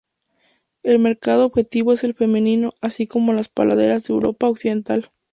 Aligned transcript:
El 0.81 0.97
mercado 0.97 1.45
objetivo 1.45 1.93
es 1.93 2.03
el 2.03 2.15
femenino, 2.15 2.73
así 2.81 3.05
como 3.05 3.33
los 3.33 3.49
paladares 3.49 4.05
de 4.05 4.13
Europa 4.15 4.49
occidental. 4.49 5.11